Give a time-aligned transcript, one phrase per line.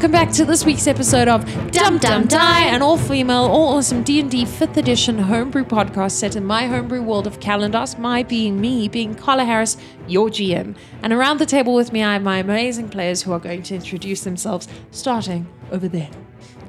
[0.00, 4.78] welcome back to this week's episode of Dum Dum Die, an all-female, all-awesome D&D 5th
[4.78, 9.44] edition homebrew podcast set in my homebrew world of Kalandos, my being me, being Carla
[9.44, 9.76] Harris,
[10.08, 10.74] your GM.
[11.02, 13.74] And around the table with me, I have my amazing players who are going to
[13.74, 16.08] introduce themselves, starting over there.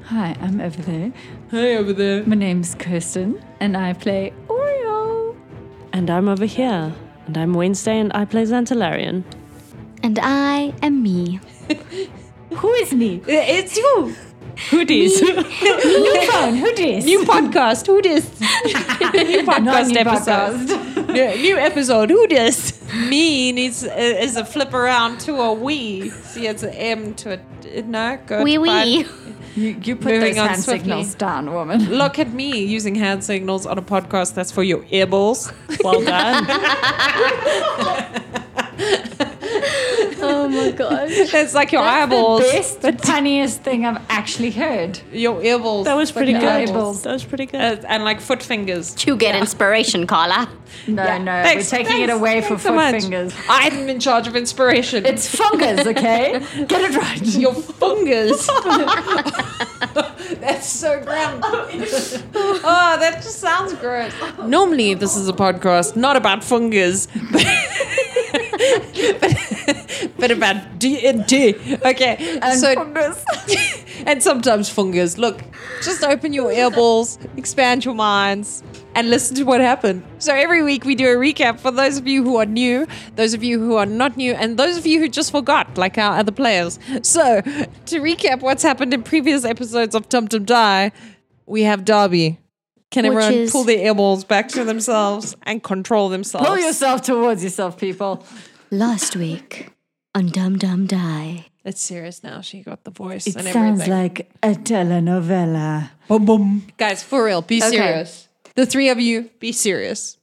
[0.08, 1.10] Hi, I'm over there.
[1.50, 2.24] Hey, over there.
[2.24, 5.34] My name's Kirsten, and I play Oriel.
[5.94, 6.92] And I'm over here.
[7.26, 9.24] And I'm Wednesday and I play Xantalarian.
[10.02, 11.40] And I am me.
[12.56, 13.20] Who is me?
[13.26, 14.14] It's you.
[14.70, 15.20] Who dis?
[15.22, 16.54] New phone.
[16.56, 17.04] Who dis?
[17.04, 17.86] New podcast.
[17.86, 18.28] Who this?
[18.40, 20.68] new podcast new episode.
[20.68, 21.06] podcast.
[21.08, 22.10] new, new episode.
[22.10, 22.78] Who this?
[23.08, 26.10] Me needs uh, is a flip around to a we.
[26.10, 27.40] See, it's an M to
[27.74, 28.18] a no.
[28.26, 28.44] Good.
[28.44, 28.62] We fine.
[28.86, 29.06] wee.
[29.54, 30.88] You, you put Moving those hand swiftly.
[30.90, 31.84] signals down, woman.
[31.90, 34.34] Look at me using hand signals on a podcast.
[34.34, 35.52] That's for your earballs.
[35.82, 36.46] well done.
[40.24, 41.30] Oh my gosh.
[41.32, 42.42] That's like your That's eyeballs.
[42.76, 45.00] the best, punniest thing I've actually heard.
[45.12, 45.84] Your earballs.
[45.86, 46.44] That was pretty good.
[46.44, 47.02] eyeballs.
[47.02, 47.60] That was pretty good.
[47.60, 48.94] Uh, and like foot fingers.
[49.04, 50.48] You get inspiration, Carla.
[50.86, 51.18] No, Yeah.
[51.18, 53.00] no, Thanks, we're taking it thanks, away for thanks so much.
[53.02, 53.34] fingers.
[53.48, 55.04] I'm in charge of inspiration.
[55.06, 56.38] It's fungus, okay?
[56.66, 57.20] Get it right.
[57.26, 58.46] your fingers.
[60.40, 61.40] That's so grim.
[61.44, 64.12] oh, that just sounds gross.
[64.44, 67.42] Normally, this is a podcast not about fungus, but,
[69.66, 71.54] but, but about D and D.
[71.84, 73.24] Okay, And so fungus.
[74.06, 75.18] and sometimes fungus.
[75.18, 75.42] Look,
[75.82, 78.62] just open your earballs, expand your minds,
[78.94, 80.02] and listen to what happened.
[80.18, 83.34] So every week we do a recap for those of you who are new, those
[83.34, 86.18] of you who are not new, and those of you who just forgot, like our
[86.18, 86.78] other players.
[87.02, 90.92] So to recap what's happened in previous episodes of Dum Dum Die,
[91.46, 92.38] we have Darby.
[92.90, 96.46] Can Which everyone is- pull their earballs back to themselves and control themselves?
[96.46, 98.22] Pull yourself towards yourself, people.
[98.72, 99.68] Last week
[100.14, 101.46] on Dum Dum Die.
[101.62, 102.40] It's serious now.
[102.40, 104.02] She got the voice It and sounds everything.
[104.02, 105.90] like a telenovela.
[106.08, 106.62] Boom, boom.
[106.78, 107.76] Guys, for real, be Okay.
[107.76, 108.28] serious.
[108.54, 110.16] The three of you, be serious.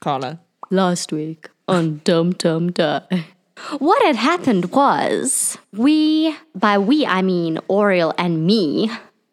[0.00, 0.40] Carla.
[0.70, 3.24] Last week on Dum Dum Die.
[3.78, 8.90] What had happened was we, by we I mean Oriel and me,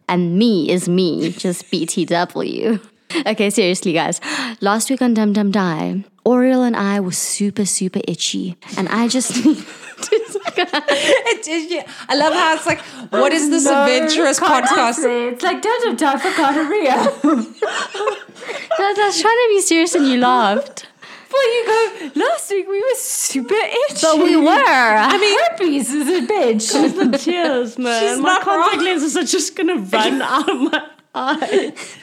[0.07, 2.79] and me is me, just BTW.
[3.27, 4.21] Okay, seriously, guys.
[4.61, 9.07] Last week on Dum Dum Die, Oriel and I were super, super itchy, and I
[9.07, 9.31] just.
[10.53, 14.97] It, it- yeah, I love how it's like, what is this adventurous podcast?
[15.31, 16.91] It's like Dum Dum Die for gonorrhea.
[18.03, 20.87] I was trying to be serious and you laughed.
[21.31, 23.99] Well, you go, last week we were super itchy.
[24.01, 24.49] But we were.
[24.49, 27.11] I mean, herpes is a bitch.
[27.11, 28.21] the tears, man.
[28.21, 28.83] My contact wrong.
[28.85, 31.97] lenses are just gonna run out of my eyes.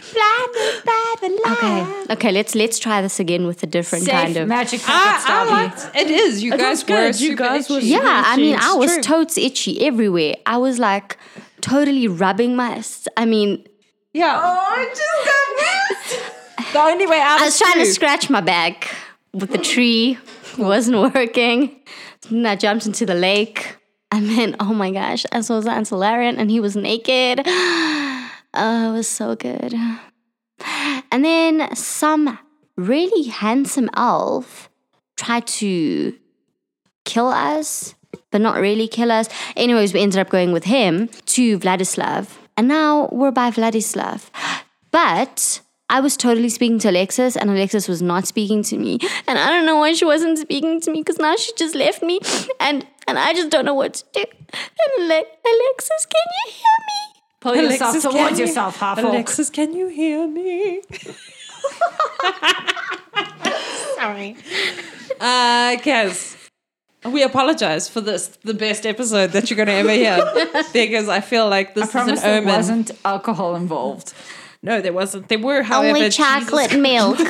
[1.51, 2.33] Okay, okay.
[2.33, 4.49] Let's let's try this again with a different Safe kind of.
[4.49, 6.11] magic ah, I, I liked it.
[6.11, 7.89] Is you It guys were You super guys were itchy.
[7.91, 9.03] super- Yeah, I mean, I was true.
[9.03, 10.35] totes itchy everywhere.
[10.47, 11.17] I was like
[11.61, 12.83] totally rubbing my.
[13.17, 13.65] I mean,
[14.13, 14.39] yeah.
[14.43, 15.49] Oh, I just got
[16.67, 16.73] worse.
[16.73, 18.95] the only way out I is was trying to scratch my back
[19.33, 20.19] with the tree.
[20.53, 21.81] It wasn't working.
[22.31, 23.77] Then I jumped into the lake.
[24.11, 27.43] And then, oh my gosh, I saw Xantalarian and he was naked.
[28.55, 29.75] Oh, it was so good.
[31.11, 32.39] And then some
[32.77, 34.69] really handsome elf
[35.17, 36.17] tried to
[37.05, 37.95] kill us,
[38.31, 39.29] but not really kill us.
[39.57, 42.29] Anyways, we ended up going with him to Vladislav.
[42.57, 44.31] And now we're by Vladislav.
[44.91, 45.61] But
[45.91, 48.99] I was totally speaking to Alexis, and Alexis was not speaking to me.
[49.27, 52.03] And I don't know why she wasn't speaking to me because now she just left
[52.03, 52.21] me.
[52.61, 54.21] And and I just don't know what to do.
[54.21, 57.08] And Ale- Alexis, can you hear me?
[57.41, 59.07] Pull yourself Alexis, can towards you- yourself, half orc.
[59.09, 60.81] Alexis, can you hear me?
[63.95, 64.37] Sorry.
[65.21, 66.37] Uh, Kaz,
[67.05, 70.19] we apologize for this, the best episode that you're going to ever hear.
[70.73, 72.55] because I feel like this I is promise an there omen.
[72.57, 74.13] wasn't alcohol involved.
[74.63, 75.29] No, there wasn't.
[75.29, 77.19] There were, however, Only Jesus chocolate milk.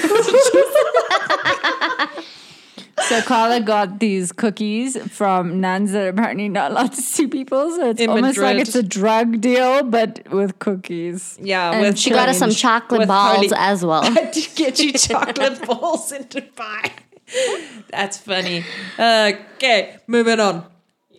[3.02, 7.70] So Carla got these cookies from nuns that are apparently not allowed to see people.
[7.70, 11.38] So it's In almost like it's a drug deal, but with cookies.
[11.40, 14.02] Yeah, And with she got us some chocolate With balls holy- as well.
[14.32, 16.90] to get you chocolate balls in Dubai.
[17.90, 18.64] That's funny.
[18.98, 20.64] Okay, moving on.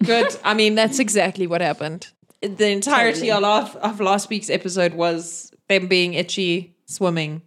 [0.03, 0.35] Good.
[0.43, 2.07] I mean, that's exactly what happened.
[2.41, 3.43] The entirety of,
[3.75, 7.41] of last week's episode was them being itchy, swimming,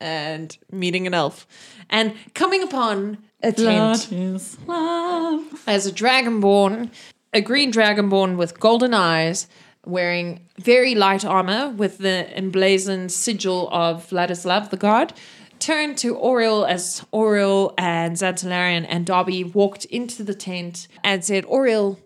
[0.00, 1.46] and meeting an elf,
[1.90, 5.44] and coming upon a tent is love.
[5.66, 6.90] as a dragonborn,
[7.32, 9.46] a green dragonborn with golden eyes,
[9.84, 15.12] wearing very light armor with the emblazoned sigil of Vladislav the god,
[15.58, 21.44] turned to Oriel as Oriel and Xantalarian and Darby walked into the tent and said,
[21.44, 21.98] Oriel,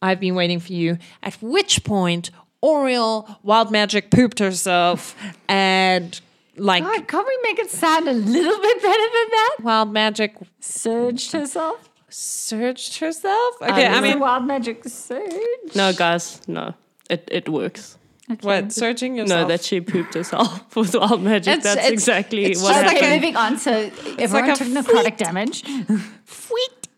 [0.00, 0.98] I've been waiting for you.
[1.22, 2.30] At which point,
[2.60, 5.14] Oriel, Wild Magic, pooped herself
[5.48, 6.20] and
[6.56, 9.56] like God, can't we make it sound a little bit better than that?
[9.62, 11.88] Wild Magic Surged herself.
[12.08, 13.54] surged herself.
[13.62, 15.74] Okay, I Is mean, wild magic surge.
[15.74, 16.74] No, guys, no.
[17.08, 17.96] It it works.
[18.42, 18.72] what?
[18.72, 19.42] Surging yourself?
[19.42, 21.58] No, that she pooped herself with wild magic.
[21.58, 23.12] It's- That's it's- exactly it's what just like happened.
[23.12, 23.58] a- moving on.
[23.58, 23.72] So
[24.18, 25.62] everyone like a took necrotic damage.
[26.24, 26.88] Fweet.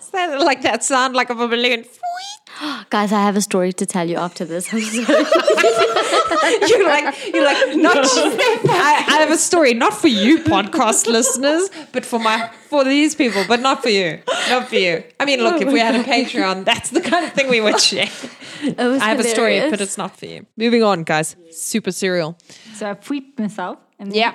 [0.00, 1.84] Is that like that sound like of a balloon?
[1.84, 2.90] Fweet.
[2.90, 4.72] Guys, I have a story to tell you after this.
[4.72, 5.24] I'm sorry.
[6.68, 7.96] You're like, you're like, not.
[7.96, 13.14] I, I have a story, not for you, podcast listeners, but for my, for these
[13.14, 15.04] people, but not for you, not for you.
[15.20, 17.80] I mean, look, if we had a Patreon, that's the kind of thing we would
[17.80, 18.08] share.
[18.78, 20.46] I have a story, but it's not for you.
[20.56, 21.36] Moving on, guys.
[21.50, 22.38] Super serial.
[22.74, 23.78] so I pooped myself.
[23.98, 24.34] And Yeah.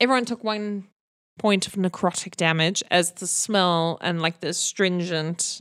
[0.00, 0.84] Everyone took one
[1.38, 5.60] point of necrotic damage as the smell and like the stringentness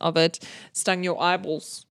[0.00, 0.38] of it
[0.72, 1.86] stung your eyeballs.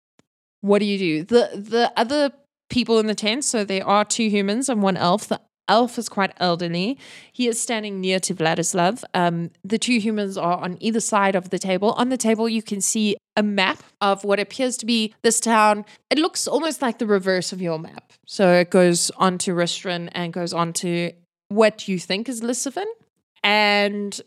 [0.62, 1.24] What do you do?
[1.24, 2.31] The the other
[2.69, 5.27] people in the tent, so there are two humans and one elf.
[5.27, 6.97] The elf is quite elderly.
[7.31, 9.03] He is standing near to Vladislav.
[9.13, 11.91] Um, the two humans are on either side of the table.
[11.93, 15.85] On the table, you can see a map of what appears to be this town.
[16.09, 18.13] It looks almost like the reverse of your map.
[18.25, 21.11] So it goes on to Ristrin and goes on to
[21.49, 22.85] what you think is Lissavin.
[23.43, 24.19] And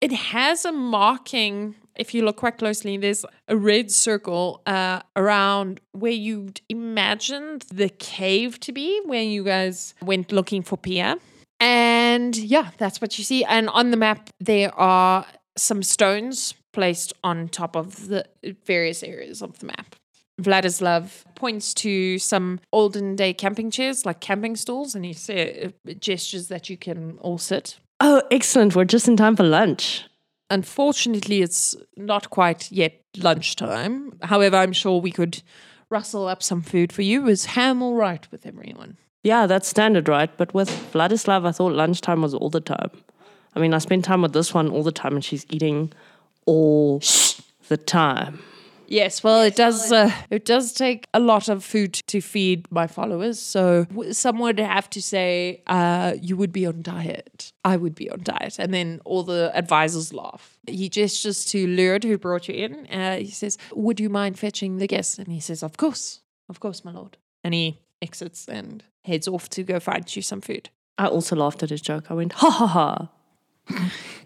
[0.00, 1.74] it has a marking.
[1.98, 7.88] If you look quite closely, there's a red circle uh, around where you'd imagined the
[7.88, 11.16] cave to be, where you guys went looking for Pia.
[11.58, 13.44] And yeah, that's what you see.
[13.44, 15.26] And on the map, there are
[15.56, 18.26] some stones placed on top of the
[18.66, 19.96] various areas of the map.
[20.40, 26.48] Vladislav points to some olden day camping chairs, like camping stools, and he sa- gestures
[26.48, 27.78] that you can all sit.
[28.00, 28.76] Oh, excellent.
[28.76, 30.04] We're just in time for lunch.
[30.50, 34.18] Unfortunately, it's not quite yet lunchtime.
[34.22, 35.42] However, I'm sure we could
[35.90, 37.26] rustle up some food for you.
[37.26, 38.96] Is ham all right with everyone?
[39.22, 40.30] Yeah, that's standard, right?
[40.36, 42.90] But with Vladislav, I thought lunchtime was all the time.
[43.56, 45.92] I mean, I spend time with this one all the time, and she's eating
[46.44, 47.02] all
[47.68, 48.40] the time.
[48.88, 49.90] Yes, well, it does.
[49.92, 53.38] Uh, it does take a lot of food to feed my followers.
[53.40, 57.52] So w- some would have to say uh, you would be on diet.
[57.64, 60.58] I would be on diet, and then all the advisors laugh.
[60.66, 62.86] He gestures to Lured, who brought you in.
[62.86, 66.60] Uh, he says, "Would you mind fetching the guests?" And he says, "Of course, of
[66.60, 70.70] course, my lord." And he exits and heads off to go find you some food.
[70.98, 72.10] I also laughed at his joke.
[72.10, 73.08] I went, ha ha ha.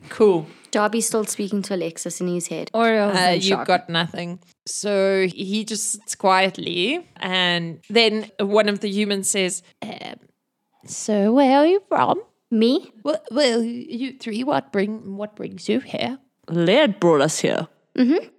[0.08, 0.46] Cool.
[0.70, 2.70] Darby's still speaking to Alexis in his head.
[2.74, 3.66] Oriel's Uh, in you shock.
[3.66, 4.38] got nothing.
[4.66, 10.16] So he just sits quietly, and then one of the humans says, um,
[10.86, 12.20] "So where are you from?"
[12.50, 12.90] Me?
[13.04, 14.44] Well, well, you three.
[14.44, 15.16] What bring?
[15.16, 16.18] What brings you here?
[16.48, 17.68] Laird brought us here.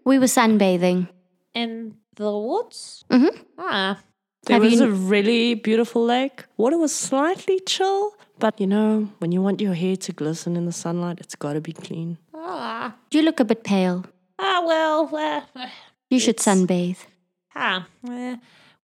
[0.06, 1.08] We were sunbathing.
[1.54, 3.04] In the woods.
[3.10, 3.36] Mhm.
[3.58, 4.00] Ah,
[4.48, 6.46] There Have was you- a really beautiful lake.
[6.58, 10.66] Water was slightly chill, but you know, when you want your hair to glisten in
[10.66, 12.18] the sunlight, it's got to be clean.
[12.34, 14.04] ah, You look a bit pale.
[14.40, 14.60] ah.
[14.72, 15.68] Well, uh,
[16.10, 16.98] You should sunbathe.
[17.56, 17.88] ah.
[18.08, 18.36] Uh,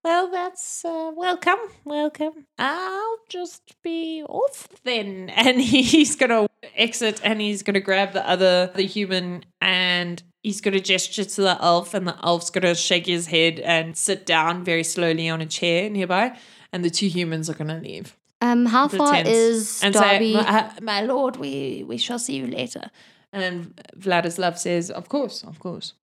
[0.04, 2.46] well, that's uh, welcome, welcome.
[2.58, 5.30] I'll just be off then.
[5.44, 6.46] And he's gonna
[6.76, 11.56] exit, and he's gonna grab the other, the human, and he's gonna gesture to the
[11.60, 15.46] elf, and the elf's gonna shake his head and sit down very slowly on a
[15.58, 16.26] chair nearby,
[16.72, 18.16] and the two humans are gonna leave.
[18.40, 20.34] Um, how far is and Darby?
[20.34, 22.90] say, my, uh, my lord, we we shall see you later.
[23.32, 25.94] And Vladislav says, "Of course, of course."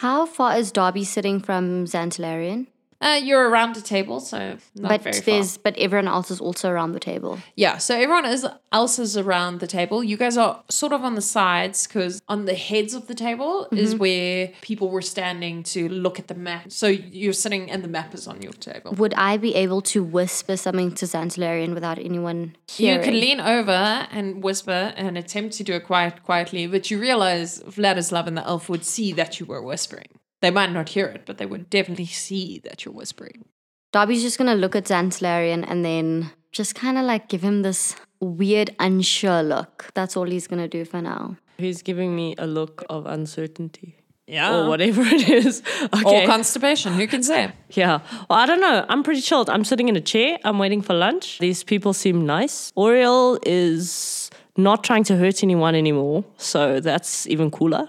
[0.00, 2.68] how far is Darby sitting from Xantalarian?
[3.00, 6.92] Uh, you're around the table, so not but there's but everyone else is also around
[6.92, 7.38] the table.
[7.54, 10.02] Yeah, so everyone is else is around the table.
[10.02, 13.68] You guys are sort of on the sides because on the heads of the table
[13.70, 16.72] is where people were standing to look at the map.
[16.72, 18.92] So you're sitting and the map is on your table.
[18.92, 22.98] Would I be able to whisper something to Xantalarian without anyone hearing?
[22.98, 26.98] You can lean over and whisper and attempt to do it quiet, quietly, but you
[26.98, 30.17] realize Vladislav and the elf would see that you were whispering.
[30.40, 33.44] They might not hear it, but they would definitely see that you're whispering.
[33.92, 37.96] Darby's just gonna look at Xantalarian and then just kind of like give him this
[38.20, 39.90] weird, unsure look.
[39.94, 41.36] That's all he's gonna do for now.
[41.58, 43.96] He's giving me a look of uncertainty.
[44.28, 44.54] Yeah.
[44.58, 45.62] Or whatever it is.
[45.94, 46.24] Okay.
[46.24, 47.50] Or constipation, who can say?
[47.70, 48.00] yeah.
[48.28, 48.84] Well, I don't know.
[48.88, 49.48] I'm pretty chilled.
[49.48, 50.38] I'm sitting in a chair.
[50.44, 51.38] I'm waiting for lunch.
[51.38, 52.70] These people seem nice.
[52.76, 56.24] Oriel is not trying to hurt anyone anymore.
[56.36, 57.88] So that's even cooler.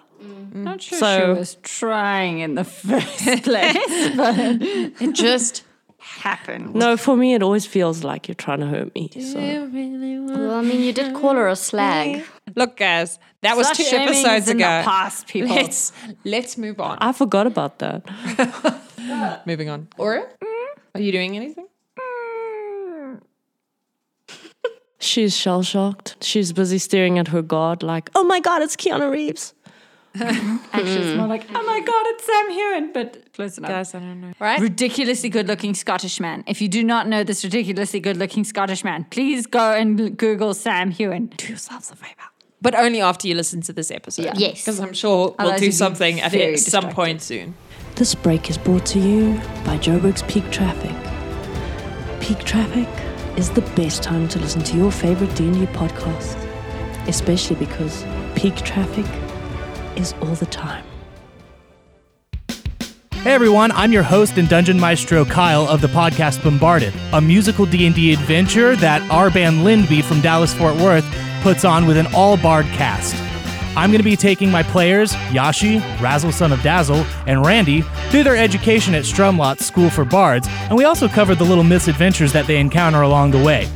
[0.49, 0.63] Mm.
[0.63, 4.35] Not sure So- she was trying in the first place, but
[5.01, 5.63] It just
[5.99, 6.73] happened.
[6.75, 9.09] No, for me, it always feels like you're trying to hurt me.
[9.19, 12.23] So Well, I mean, you did call her a slag.
[12.55, 14.83] Look, guys, that was Slut two shaming is episodes in the ago.
[14.89, 15.55] past, people.
[15.55, 15.91] Let's
[16.25, 16.97] let's move on.
[16.99, 18.03] I forgot about that.
[19.45, 19.87] Moving on.
[19.97, 20.47] Aura, mm.
[20.95, 21.67] are you doing anything?
[25.01, 26.17] She's shell shocked.
[26.21, 29.53] She's busy staring at her god, like, oh my god, it's Keanu Reeves.
[30.15, 30.57] Mm-hmm.
[30.73, 31.17] Actually, it's mm-hmm.
[31.17, 33.69] more like, oh my god, it's Sam Heughan, but close enough.
[33.69, 34.33] Guys, I don't know.
[34.39, 34.59] Right?
[34.59, 36.43] Ridiculously good looking Scottish man.
[36.47, 40.53] If you do not know this ridiculously good looking Scottish man, please go and Google
[40.53, 41.27] Sam Heughan.
[41.37, 42.13] do yourselves a favor.
[42.61, 44.25] But only after you listen to this episode.
[44.25, 44.33] Yeah.
[44.35, 44.61] Yes.
[44.61, 46.95] Because I'm sure we'll Otherwise do you'd be something at very some distracted.
[46.95, 47.55] point soon.
[47.95, 50.95] This break is brought to you by Joburg's Peak Traffic.
[52.21, 52.87] Peak Traffic
[53.37, 56.35] is the best time to listen to your favorite D&D podcast,
[57.07, 58.03] especially because
[58.35, 59.05] peak traffic
[59.99, 60.85] is all the time.
[63.21, 67.65] Hey everyone, I'm your host and dungeon maestro Kyle of the podcast Bombarded, a musical
[67.65, 71.05] D&D adventure that our band Lindby from Dallas Fort Worth
[71.41, 73.13] puts on with an all-bard cast.
[73.75, 78.23] I'm going to be taking my players, Yashi, Razzle Son of Dazzle, and Randy, through
[78.23, 82.47] their education at Strumlot's School for Bards, and we also cover the little misadventures that
[82.47, 83.67] they encounter along the way.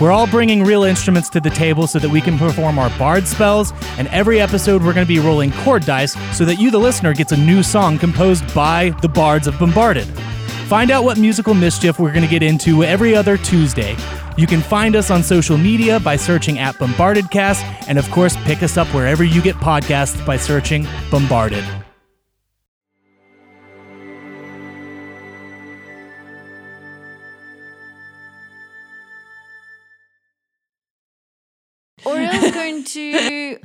[0.00, 3.28] We're all bringing real instruments to the table so that we can perform our bard
[3.28, 6.78] spells, and every episode we're going to be rolling chord dice so that you, the
[6.78, 10.06] listener, gets a new song composed by the bards of Bombarded.
[10.68, 13.94] Find out what musical mischief we're going to get into every other Tuesday.
[14.38, 18.62] You can find us on social media by searching at BombardedCast, and of course, pick
[18.62, 21.64] us up wherever you get podcasts by searching Bombarded.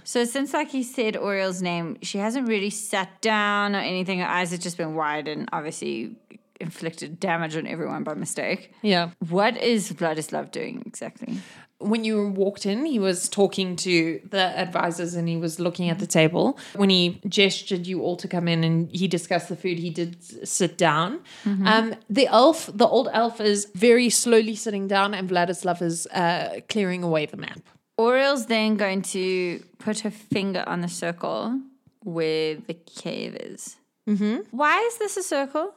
[0.04, 4.20] So since like he said Oriel's name, she hasn't really sat down or anything.
[4.20, 6.16] Her eyes have just been wide and obviously
[6.60, 8.74] inflicted damage on everyone by mistake.
[8.82, 9.12] Yeah.
[9.30, 11.40] What is Vladislav doing exactly?
[11.80, 16.00] when you walked in, he was talking to the advisors and he was looking at
[16.00, 16.58] the table.
[16.76, 20.48] When he gestured you all to come in and he discussed the food, he did
[20.48, 21.20] sit down.
[21.66, 26.62] Um, the elf, the old elf, is very slowly sitting down, and Vladislav is uh,
[26.70, 27.60] clearing away the map.
[27.98, 31.62] Oriel's then going to put her finger on the circle
[32.02, 33.78] where the cave is.
[34.10, 34.38] Mm-hmm.
[34.50, 35.76] Why is this a circle?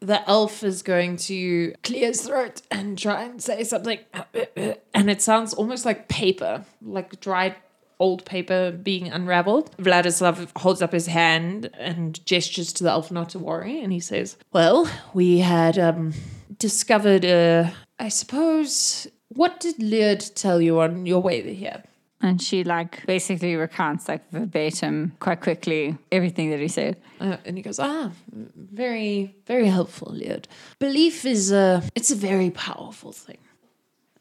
[0.00, 3.98] The elf is going to clear his throat and try and say something,
[4.94, 7.56] and it sounds almost like paper, like dried
[8.00, 9.76] old paper being unraveled.
[9.76, 14.00] Vladislav holds up his hand and gestures to the elf not to worry, and he
[14.00, 16.14] says, "Well, we had um,
[16.58, 21.84] discovered, uh, I suppose." What did Leard tell you on your way here?
[22.22, 26.96] And she like basically recounts like verbatim quite quickly everything that he said.
[27.20, 30.46] Uh, and he goes, ah, very, very helpful, Leod.
[30.78, 33.38] Belief is a, it's a very powerful thing.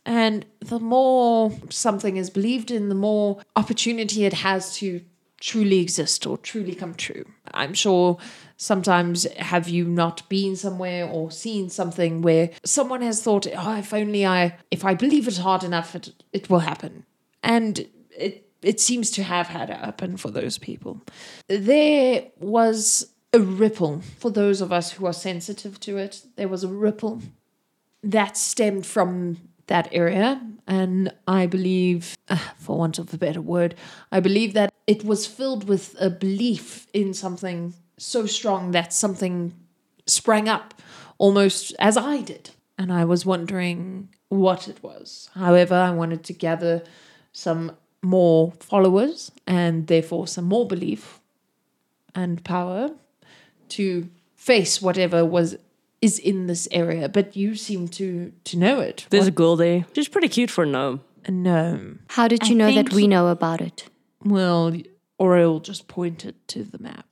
[0.03, 5.01] And the more something is believed in, the more opportunity it has to
[5.39, 7.25] truly exist or truly come true.
[7.53, 8.17] I'm sure
[8.57, 13.93] sometimes have you not been somewhere or seen something where someone has thought, oh, if
[13.93, 17.05] only I, if I believe it hard enough, it, it will happen.
[17.43, 21.01] And it, it seems to have had happen for those people.
[21.47, 26.23] There was a ripple for those of us who are sensitive to it.
[26.35, 27.21] There was a ripple
[28.03, 30.41] that stemmed from that area.
[30.67, 33.75] And I believe, uh, for want of a better word,
[34.11, 39.53] I believe that it was filled with a belief in something so strong that something
[40.05, 40.73] sprang up
[41.17, 42.51] almost as I did.
[42.77, 45.29] And I was wondering what it was.
[45.35, 46.83] However, I wanted to gather
[47.31, 47.71] some
[48.01, 51.19] more followers and therefore some more belief
[52.15, 52.91] and power
[53.69, 55.55] to face whatever was
[56.01, 57.07] is in this area.
[57.07, 59.05] But you seem to to know it.
[59.09, 59.85] There's a girl there.
[59.93, 61.01] She's pretty cute for a gnome.
[61.25, 61.99] a gnome.
[62.07, 63.89] How did you know that we know about it?
[64.23, 64.73] Well,
[65.19, 67.05] Oriel just pointed to the map.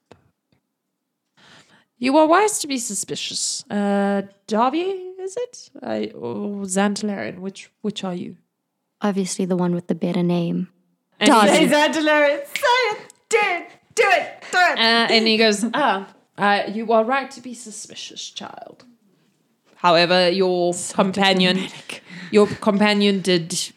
[1.98, 3.64] You are wise to be suspicious.
[3.70, 4.80] Uh, Darby,
[5.20, 5.70] is it?
[5.84, 8.38] I, or Xantalarian, which which are you?
[9.02, 10.70] Obviously, the one with the better name.
[11.20, 11.94] And he- Is that?
[11.94, 13.14] Say it!
[13.30, 13.70] Do it!
[13.96, 14.44] Do it!
[14.52, 14.78] Do it!
[14.78, 18.86] Uh, and he goes, ah, uh, you are right to be suspicious, child.
[19.76, 21.68] However, your companion,
[22.32, 23.72] your companion did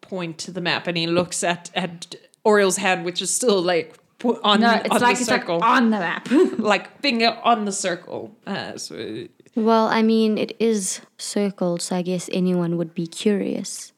[0.00, 3.98] point to the map, and he looks at at Oriel's hand, which is still like
[4.44, 6.28] on, No, it's on like the it's like circle, on the map.
[6.58, 8.36] like finger on the circle.
[8.46, 13.92] Uh, so Well, I mean, it is circled, so I guess anyone would be curious.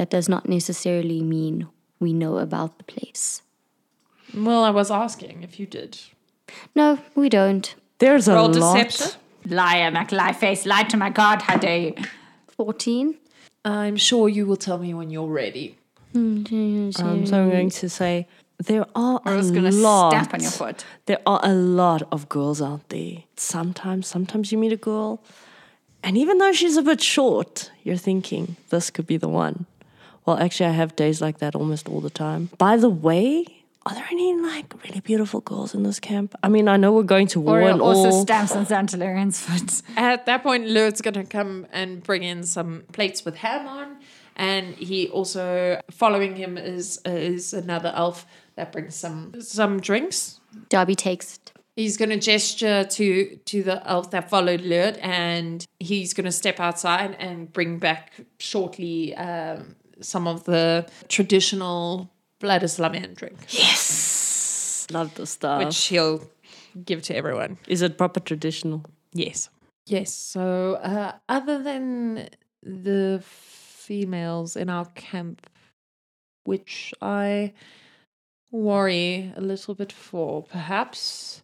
[0.00, 3.42] That does not necessarily mean we know about the place.
[4.34, 5.98] Well, I was asking if you did.
[6.74, 7.74] No, we don't.
[7.98, 8.76] There's a Roll lot.
[8.78, 9.20] deception.
[9.44, 11.94] Liar, McLie face, lie to my god, how dare you?
[12.48, 13.14] 14?
[13.66, 15.76] I'm sure you will tell me when you're ready.
[16.14, 16.46] Um,
[16.94, 18.26] so I'm going to say
[18.58, 20.12] there are I a was gonna lot.
[20.12, 20.82] stamp on your foot.
[21.04, 23.24] There are a lot of girls out there.
[23.36, 25.22] Sometimes, sometimes you meet a girl,
[26.02, 29.66] and even though she's a bit short, you're thinking this could be the one.
[30.30, 32.50] Well, actually, I have days like that almost all the time.
[32.56, 33.44] By the way,
[33.84, 36.36] are there any like really beautiful girls in this camp?
[36.40, 38.22] I mean, I know we're going to war Oriel and also all.
[38.22, 39.82] stamps on Xantalarian's foot.
[39.96, 43.96] At that point, Lurd's gonna come and bring in some plates with ham on,
[44.36, 50.38] and he also following him is is another elf that brings some some drinks.
[50.68, 51.52] Darby takes it.
[51.74, 57.16] He's gonna gesture to to the elf that followed Lurd, and he's gonna step outside
[57.18, 65.64] and bring back shortly um, some of the traditional Vladislavian drink, yes, love the stuff.
[65.64, 66.22] which he'll
[66.84, 67.58] give to everyone.
[67.68, 68.84] Is it proper traditional?
[69.12, 69.48] Yes.
[69.86, 70.12] Yes.
[70.14, 72.28] So, uh, other than
[72.62, 75.48] the females in our camp,
[76.44, 77.52] which I
[78.52, 81.42] worry a little bit for, perhaps,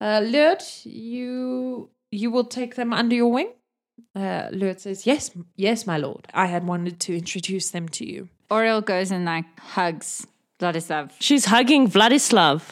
[0.00, 3.52] uh, Lurt, you you will take them under your wing.
[4.14, 6.26] Uh, Lurt says, "Yes, yes, my lord.
[6.34, 10.26] I had wanted to introduce them to you." Oriel goes and like hugs
[10.58, 11.12] Vladislav.
[11.20, 12.62] She's hugging Vladislav.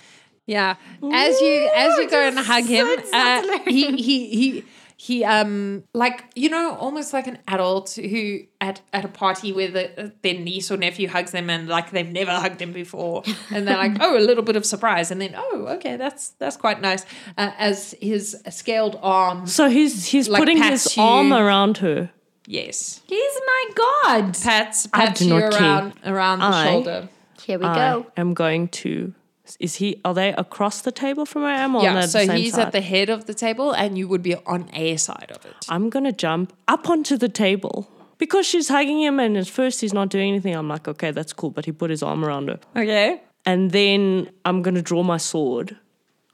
[0.46, 0.76] Yeah.
[1.12, 4.64] As you as you go and hug him, uh, he he he
[5.00, 9.68] he um like you know almost like an adult who at at a party where
[9.70, 13.68] the, their niece or nephew hugs them and like they've never hugged him before and
[13.68, 16.80] they're like oh a little bit of surprise and then oh okay that's that's quite
[16.80, 17.04] nice
[17.36, 21.02] uh, as his scaled arm So he's he's Like putting his you.
[21.02, 22.10] arm around her.
[22.46, 24.36] yes He's my god.
[24.42, 25.62] pats I pats do you not care.
[25.62, 27.08] around around the I- shoulder
[27.44, 28.06] Here we go.
[28.16, 29.14] i'm going to.
[29.58, 30.00] Is he?
[30.04, 31.74] Are they across the table from where I am?
[31.74, 32.66] Or yeah so he's side?
[32.66, 35.66] at the head of the table and you would be on a side of it
[35.68, 39.94] I'm gonna jump up onto the table because she's hugging him, and at first he's
[39.94, 40.52] not doing anything.
[40.52, 44.30] I'm like, okay, that's cool, but he put his arm around her, okay and then
[44.44, 45.76] I'm gonna draw my sword.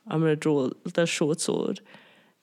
[0.09, 1.81] I'm gonna draw the short sword,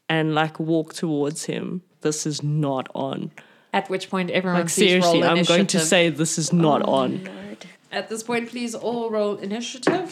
[0.07, 1.81] and like walk towards him.
[1.99, 3.31] This is not on.
[3.73, 7.29] At which point, everyone Like seriously, I'm going to say this is not oh on.
[7.91, 10.09] At this point, please all roll initiative.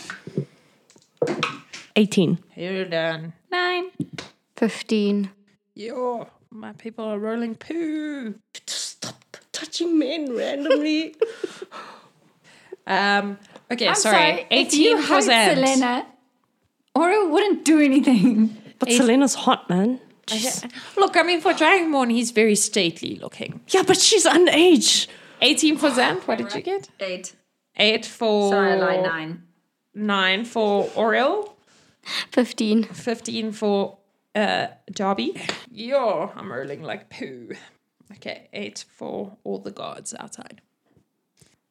[2.00, 2.40] 18.
[2.56, 3.34] You're done.
[3.52, 3.92] Nine.
[4.56, 5.30] 15.
[5.76, 8.36] Yo, my people are rolling poo.
[8.68, 11.16] Stop touching men randomly.
[12.88, 13.38] Um.
[13.72, 14.18] Okay, I'm sorry.
[14.18, 14.42] sorry.
[14.42, 15.54] if Eighteen you for hugged Zant.
[15.56, 16.06] Selena,
[16.96, 18.58] Oriel wouldn't do anything.
[18.80, 20.00] but Selena's hot, man.
[20.32, 20.50] Okay.
[20.98, 23.62] Look, I mean, for Dragonborn, he's very stately looking.
[23.68, 25.08] Yeah, but she's underage.
[25.42, 26.26] Eighteen for Zant.
[26.28, 26.90] What did you get?
[27.00, 27.36] Eight.
[27.76, 29.04] Eight for Sorry, I lied.
[29.04, 29.44] Nine.
[29.94, 31.56] Nine for Oriel.
[32.04, 32.84] 15.
[32.84, 33.98] 15 for
[34.36, 35.40] uh, Darby.
[35.72, 37.52] Yo, I'm rolling like poo.
[38.14, 40.62] Okay, 8 for all the guards outside.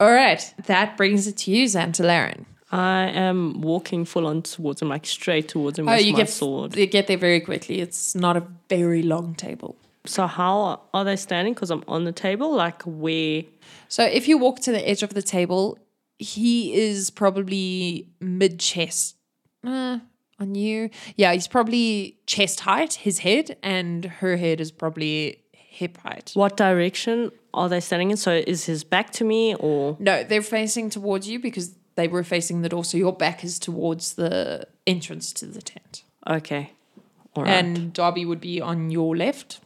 [0.01, 2.45] All right, that brings it to you, Xantalarian.
[2.71, 6.19] I am walking full on towards him, like straight towards him Oh, with you my
[6.19, 6.77] get sword.
[6.77, 7.81] you get there very quickly.
[7.81, 9.75] It's not a very long table.
[10.05, 11.55] So how are they standing?
[11.55, 13.43] Because I'm on the table, like where?
[13.89, 15.79] So if you walk to the edge of the table,
[16.19, 19.17] he is probably mid chest
[19.67, 19.99] uh,
[20.41, 20.91] on you.
[21.17, 26.33] Yeah, he's probably chest height, his head, and her head is probably hip height.
[26.35, 28.17] What direction are they standing in?
[28.17, 29.97] So is his back to me or?
[29.99, 32.85] No, they're facing towards you because they were facing the door.
[32.85, 36.05] So your back is towards the entrance to the tent.
[36.29, 36.73] Okay.
[37.35, 37.53] All right.
[37.53, 39.61] And Darby would be on your left,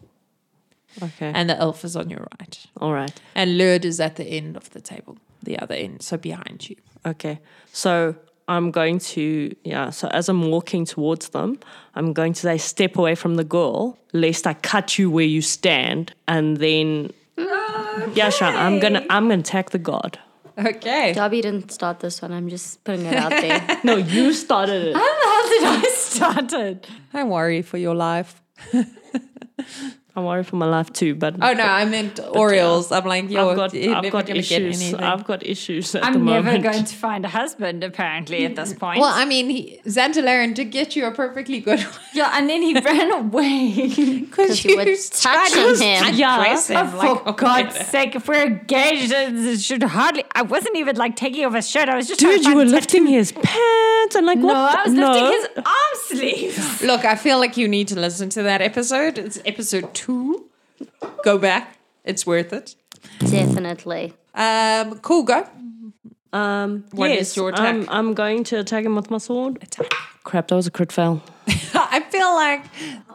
[1.02, 1.32] okay.
[1.34, 2.66] and the elf is on your right.
[2.80, 3.18] All right.
[3.34, 6.76] And Lurd is at the end of the table, the other end, so behind you.
[7.06, 7.40] Okay.
[7.72, 8.16] So
[8.48, 9.90] I'm going to, yeah.
[9.90, 11.58] So as I'm walking towards them,
[11.94, 15.42] I'm going to say, step away from the girl, lest I cut you where you
[15.42, 16.12] stand.
[16.28, 17.12] And then,
[18.14, 18.48] yeah, sure.
[18.48, 20.18] I'm going to, I'm going to attack the god.
[20.58, 21.12] Okay.
[21.14, 22.32] Darby didn't start this one.
[22.32, 23.80] I'm just putting it out there.
[23.84, 24.96] No, you started it.
[24.96, 26.86] How the hell did I start it?
[27.12, 28.42] I worry for your life.
[30.14, 32.92] I'm worried for my life too, but Oh no, I meant Oriel's.
[32.92, 34.90] I'm like, yo, I've got, you're I've never got issues.
[34.90, 35.02] get.
[35.02, 35.94] I've got issues.
[35.94, 36.62] At I'm never moment.
[36.64, 39.00] going to find a husband, apparently, at this point.
[39.00, 41.98] well, I mean, he, Xantalarian did get you a perfectly good one.
[42.12, 43.88] yeah, and then he ran away.
[44.20, 46.14] Because you were touching him.
[46.14, 46.56] yeah.
[46.68, 50.24] Oh, for God's sake, if we're engaged, it should hardly.
[50.34, 51.88] I wasn't even like taking off his shirt.
[51.88, 54.78] I was just Dude, you were a lifting his pants and like No, what?
[54.78, 55.74] I was the- lifting his arm
[56.08, 56.82] sleeves.
[56.82, 59.16] Look, I feel like you need to listen to that episode.
[59.16, 60.01] It's episode two.
[61.24, 61.78] Go back.
[62.04, 62.74] It's worth it.
[63.20, 64.14] Definitely.
[64.34, 65.46] Um, cool, go.
[66.32, 67.74] Um, What is yes, your attack?
[67.74, 69.64] I'm, I'm going to attack him with my sword.
[70.24, 71.22] Crap, that was a crit fail.
[71.74, 72.64] I feel like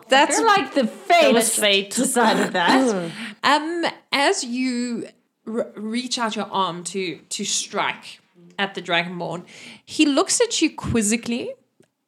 [0.10, 1.34] that's You're like the fate.
[1.34, 1.92] was fate.
[1.92, 3.12] decided that.
[3.44, 5.08] um as you
[5.48, 8.20] r- reach out your arm to to strike
[8.60, 9.44] at the dragonborn.
[9.86, 11.50] He looks at you quizzically,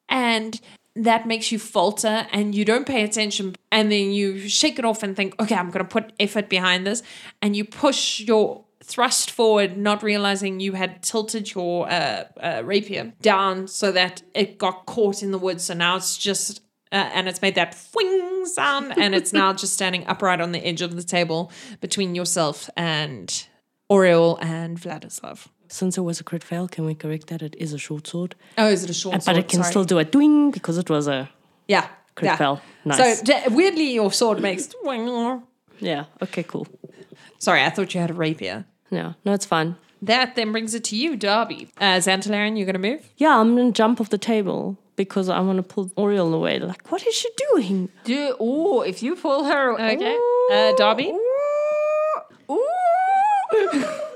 [0.07, 0.59] and
[1.03, 3.55] that makes you falter, and you don't pay attention.
[3.71, 6.85] And then you shake it off and think, "Okay, I'm going to put effort behind
[6.85, 7.03] this,"
[7.41, 13.13] and you push your thrust forward, not realizing you had tilted your uh, uh, rapier
[13.21, 15.61] down so that it got caught in the wood.
[15.61, 19.73] So now it's just, uh, and it's made that whing sound, and it's now just
[19.73, 23.47] standing upright on the edge of the table between yourself and
[23.89, 25.47] Oriel and Vladislav.
[25.71, 27.41] Since it was a crit fail, can we correct that?
[27.43, 28.35] It is a short sword.
[28.57, 29.35] Oh, is it a short sword?
[29.35, 29.71] But it can Sorry.
[29.71, 31.29] still do a dwing because it was a.
[31.67, 32.35] yeah, crit yeah.
[32.35, 32.61] fail.
[32.85, 33.21] Nice.
[33.21, 34.73] So weirdly, your sword makes.
[35.81, 36.67] Yeah, okay, cool.
[37.37, 38.65] Sorry, I thought you had a rapier.
[38.91, 39.77] No, no, it's fine.
[40.01, 41.69] That then brings it to you, Darby.
[41.79, 43.09] Uh, Xantalarian, you're going to move?
[43.15, 46.59] Yeah, I'm gonna jump off the table because I want to pull Oriel away.
[46.59, 47.87] Like, what is she doing?
[48.03, 50.17] Do oh, if you pull her Okay.
[50.51, 51.13] Uh, Darby?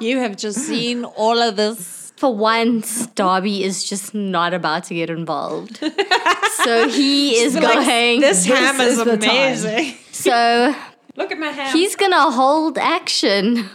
[0.00, 2.12] You have just seen all of this.
[2.16, 5.78] For once, Darby is just not about to get involved.
[6.64, 8.20] so he is going.
[8.20, 9.30] This ham is, is the time.
[9.30, 9.94] amazing.
[10.12, 10.74] so
[11.16, 11.72] Look at my ham.
[11.72, 13.70] he's gonna hold action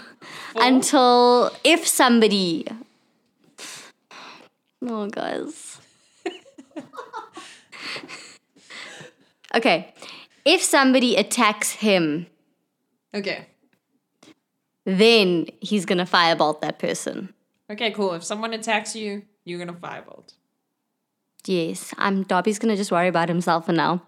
[0.56, 2.68] until if somebody.
[4.84, 5.80] Oh, guys.
[9.56, 9.94] okay.
[10.44, 12.28] If somebody attacks him,
[13.14, 13.48] okay.
[14.86, 17.34] Then he's gonna firebolt that person.
[17.72, 18.14] Okay, cool.
[18.14, 20.34] If someone attacks you, you're going to firebolt.
[21.46, 22.24] Yes, I'm.
[22.24, 24.02] Darby's gonna just worry about himself for now.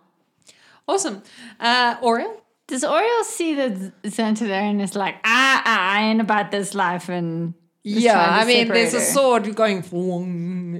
[0.88, 1.22] Awesome.
[1.60, 2.42] Uh, Oriel?
[2.68, 7.10] Does Oriel see the that and is like, ah, ah, I ain't about this life
[7.10, 9.84] and Yeah, I mean, there's a sword going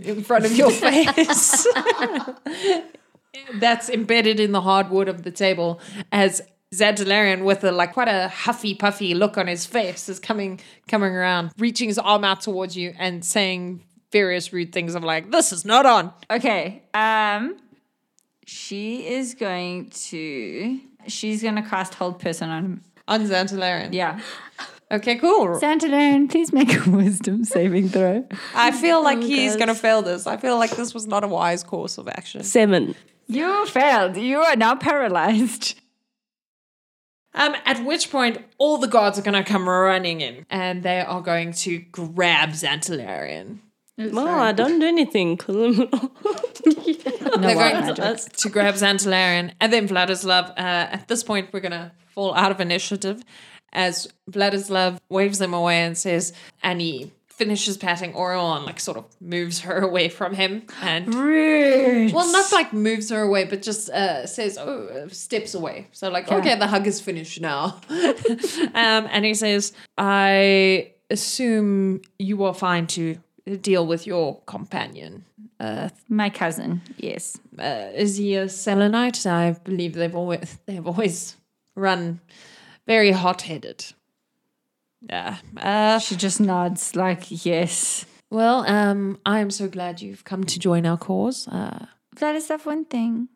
[0.04, 1.68] in front of your face.
[3.54, 5.80] That's embedded in the hardwood of the table
[6.12, 6.42] as
[6.76, 11.14] Xantalarian with a like quite a huffy puffy look on his face is coming coming
[11.14, 15.52] around, reaching his arm out towards you and saying various rude things of like, This
[15.54, 16.12] is not on.
[16.30, 16.84] Okay.
[16.94, 17.58] Um
[18.46, 22.82] she is going to she's gonna cast hold person on him.
[23.08, 23.94] On Xantalarian.
[23.94, 24.20] Yeah.
[24.92, 25.48] Okay, cool.
[25.60, 28.26] Xantalarian, please make a wisdom saving throw.
[28.56, 29.60] I feel like Oh, he's gosh.
[29.60, 30.28] gonna fail this.
[30.28, 32.44] I feel like this was not a wise course of action.
[32.44, 32.96] Seven.
[33.28, 34.16] You failed.
[34.18, 35.80] You are now paralyzed.
[37.34, 41.02] Um, at which point, all the gods are going to come running in, and they
[41.02, 43.60] are going to grab Xantalarian.
[43.98, 45.38] Well, I don't do anything.
[45.38, 45.90] 'cause I'm-
[47.42, 50.50] They're going to, to grab Xantalarian, and then Vladislav.
[50.52, 53.24] Uh, at this point, we're going to fall out of initiative
[53.74, 58.98] as Vladislav waves them away and says, and he finishes patting Oriel and like sort
[58.98, 62.12] of moves her away from him and Rude.
[62.12, 65.88] well not like moves her away but just uh, says oh uh, steps away.
[65.92, 67.80] So like okay the hug is finished now.
[68.74, 73.18] Um, and he says i assume you are fine to
[73.62, 75.24] deal with your companion
[75.60, 77.40] uh, My cousin, yes.
[77.58, 79.26] uh, is he a selenite?
[79.26, 81.36] I believe they've always they've always
[81.76, 82.20] run
[82.86, 83.86] very hot-headed
[85.10, 88.06] yeah uh, She just nods like yes.
[88.30, 92.84] well um i am so glad you've come to join our cause uh, Vladislav, one
[92.86, 93.28] thing.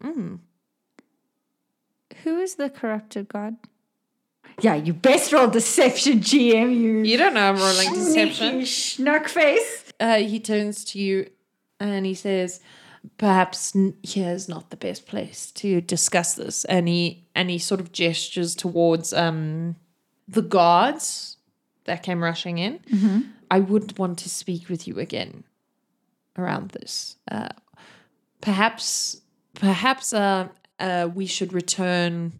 [2.24, 3.56] Who is the corrupted god?
[4.60, 9.94] Yeah, you best roll deception, GM, you you don't know i'm rolling deception schnuck face.
[10.00, 11.30] uh, he turns to you
[11.80, 12.60] and he says,
[13.18, 17.80] "Perhaps n- here's not the best place to discuss this." And he and he sort
[17.82, 19.76] of gestures towards um,
[20.28, 21.31] the guards
[21.86, 22.80] that came rushing in.
[23.50, 25.44] I would want to speak with you again
[26.38, 27.18] around this.
[27.30, 27.50] Uh,
[28.40, 29.22] perhaps,
[29.56, 30.48] perhaps uh,
[30.80, 32.40] uh, we should return.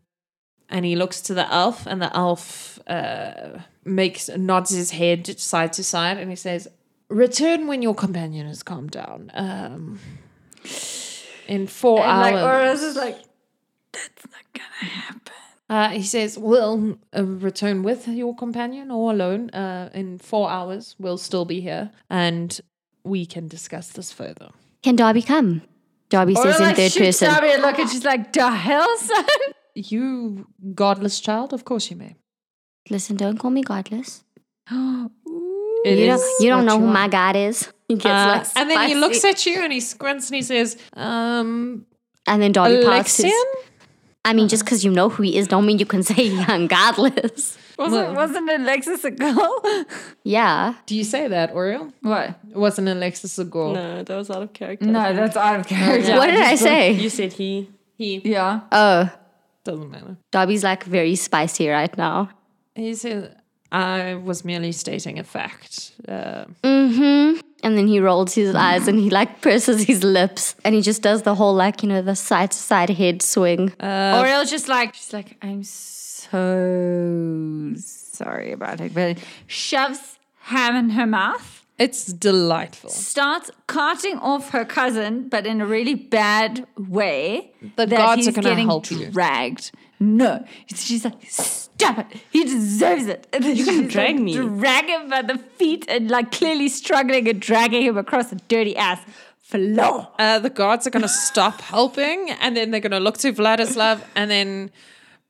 [0.70, 5.74] And he looks to the elf, and the elf uh, makes nods his head side
[5.74, 6.70] to side, and he says,
[7.10, 9.32] "Return when your companion has calmed down.
[9.34, 10.00] Um,
[11.50, 13.18] in four And like hours." Is like,
[13.92, 15.34] that's not gonna happen.
[15.72, 19.50] Uh, he says, "We'll uh, return with your companion or alone.
[19.52, 22.60] Uh, in four hours, we'll still be here, and
[23.04, 24.50] we can discuss this further."
[24.84, 25.62] Can Darby come?
[26.10, 27.28] Darby Oriel says in like third shoots person.
[27.34, 29.26] Darby a look and she's like, the hell, son?
[29.76, 32.16] You godless child, of course you may.
[32.90, 34.24] Listen, don't call me godless.
[35.84, 36.94] It You is don't, you don't what know who are.
[36.94, 37.72] my God is.
[37.88, 40.42] He gets Uh, like and then he looks at you and he squints and he
[40.44, 41.86] says, "Um,
[42.28, 43.32] And then Darby passes.
[44.24, 46.24] Alexian." I mean, just because you know who he is, don't mean you can say
[46.28, 47.58] young godless.
[47.78, 49.64] Wasn't, wasn't Alexis a girl?
[50.24, 50.76] Yeah.
[50.86, 51.92] Do you say that, Oriel?
[52.02, 52.38] what?
[52.54, 53.74] Wasn't Alexis a girl?
[53.74, 54.86] no, that was out of character.
[54.86, 56.16] No, that's out of character.
[56.16, 56.92] what did I say?
[56.92, 57.70] You said he.
[57.98, 58.62] He Yeah.
[58.72, 59.10] Oh,
[59.64, 60.16] doesn't matter.
[60.32, 62.30] Darby's like very spicy right now.
[62.76, 63.36] He said,
[63.72, 65.94] I was merely stating a fact.
[66.08, 67.40] Uh, Mm-hmm.
[67.64, 71.02] And then he rolls his eyes and he like purses his lips and he just
[71.02, 73.72] does the whole like, you know, the side to side head swing.
[73.80, 76.32] Uh, Oriel's just like she's like, I'm so
[77.78, 82.90] sorry about it, but shoves ham in her mouth, it's delightful.
[82.90, 87.52] starts carting off her cousin, but in a really bad way.
[87.76, 89.10] The that gods he's are gonna getting help you.
[89.10, 89.72] Dragged.
[90.02, 92.08] No, she's like, stop it.
[92.32, 93.28] He deserves it.
[93.32, 94.34] And then You can drag like, me.
[94.34, 98.76] Drag him by the feet and like clearly struggling and dragging him across the dirty
[98.76, 99.00] ass
[99.38, 100.08] floor.
[100.18, 103.32] Uh, the guards are going to stop helping, and then they're going to look to
[103.32, 104.72] Vladislav, and then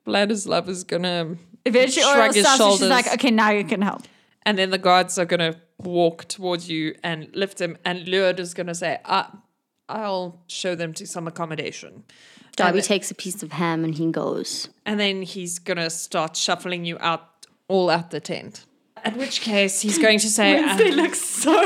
[0.08, 4.04] Vladislav is going to Eventually, shrug his shoulders, she's like, okay, now you can help.
[4.44, 8.40] and then the guards are going to walk towards you and lift him, and Lured
[8.40, 9.26] is going to say, uh,
[9.92, 12.04] "I'll show them to some accommodation."
[12.58, 14.68] Darby and, takes a piece of ham and he goes.
[14.86, 18.66] and then he's going to start shuffling you out all out the tent.
[19.04, 21.54] At which case, he's going to say, uh, They look so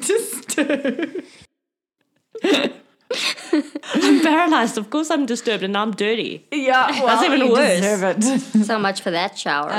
[0.00, 1.24] disturbed.
[2.44, 4.78] I'm paralyzed.
[4.78, 6.46] Of course, I'm disturbed and now I'm dirty.
[6.50, 7.80] Yeah, well, That's even you worse.
[7.80, 8.64] deserve it.
[8.66, 9.70] So much for that shower.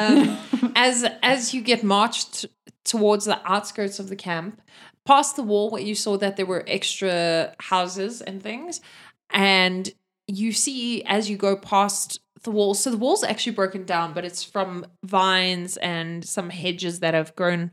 [0.76, 2.46] as as you get marched
[2.84, 4.62] towards the outskirts of the camp,
[5.06, 8.82] past the wall where you saw that there were extra houses and things,
[9.30, 9.92] and
[10.28, 12.74] you see as you go past the wall.
[12.74, 17.36] So the wall's actually broken down, but it's from vines and some hedges that have
[17.36, 17.72] grown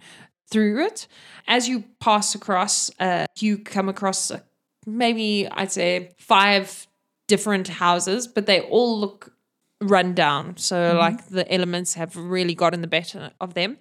[0.50, 1.06] through it.
[1.46, 4.40] As you pass across, uh, you come across uh,
[4.86, 6.86] maybe I'd say five
[7.28, 9.32] different houses, but they all look
[9.80, 10.56] run down.
[10.56, 13.78] So like the elements have really gotten the better of them.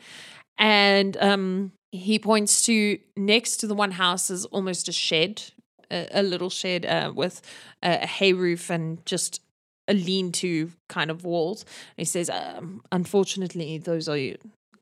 [0.58, 5.43] And um, he points to next to the one house is almost a shed,
[5.89, 7.41] a, a little shed uh, with
[7.82, 9.41] a, a hay roof and just
[9.88, 11.63] a lean-to kind of walls.
[11.63, 14.19] And he says, um, "Unfortunately, those are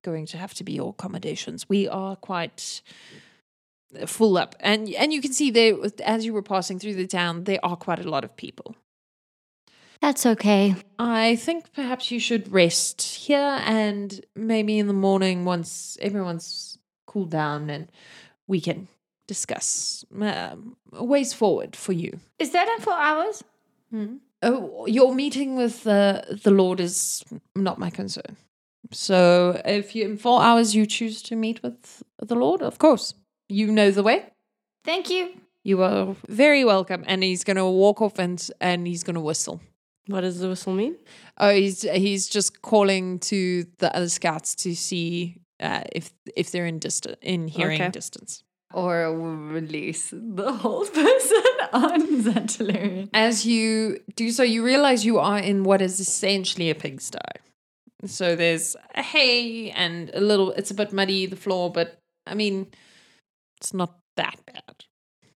[0.03, 1.67] going to have to be your accommodations.
[1.69, 2.81] We are quite."
[4.05, 7.45] full up and and you can see there as you were passing through the town
[7.45, 8.75] there are quite a lot of people
[10.01, 10.75] That's okay.
[10.99, 16.76] I think perhaps you should rest here and maybe in the morning once everyone's
[17.07, 17.91] cooled down and
[18.45, 18.87] we can
[19.27, 22.19] discuss um, ways forward for you.
[22.39, 23.43] Is that in four hours?
[24.43, 27.23] Oh, your meeting with uh, the Lord is
[27.55, 28.37] not my concern.
[28.91, 33.13] So if you in four hours you choose to meet with the Lord, of course,
[33.49, 34.25] you know the way.
[34.85, 35.31] Thank you.
[35.63, 37.03] You are very welcome.
[37.07, 39.59] And he's going to walk off and and he's going to whistle.
[40.07, 40.95] What does the whistle mean?
[41.37, 46.65] Oh, he's he's just calling to the other scouts to see uh, if if they're
[46.65, 47.91] in distant in hearing Okay.
[47.91, 48.43] distance.
[48.73, 53.09] Or release the whole person on Xantalarian.
[53.13, 57.17] As you do so, you realize you are in what is essentially a pigsty.
[58.05, 60.51] So there's a hay and a little.
[60.51, 62.67] It's a bit muddy the floor, but I mean,
[63.61, 64.83] it's not that bad.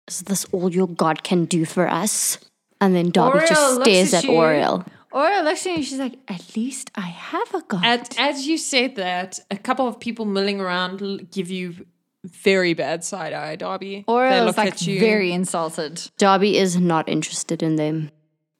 [0.08, 2.40] Is this all your God can do for us?
[2.82, 4.30] And then Darby Oriel just stares at at.
[4.30, 4.86] Oriel.
[5.12, 7.84] Oriel looks at you and she's like, at least I have a god.
[7.86, 11.86] At, as you said that, a couple of people milling around give you
[12.26, 14.04] very bad side eye, Darby.
[14.08, 15.00] They Oriel look like at you.
[15.00, 16.10] very insulted.
[16.18, 18.12] Darby is not interested in them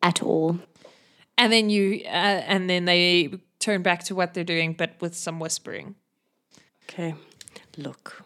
[0.02, 0.60] at all.
[1.38, 5.16] And then you, uh, and then they turn back to what they're doing, but with
[5.16, 5.96] some whispering.
[6.86, 7.14] Okay,
[7.78, 8.24] look.